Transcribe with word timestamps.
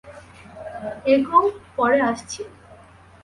এগোও, 1.13 1.45
পরে 1.77 1.97
আসছি। 2.01 2.41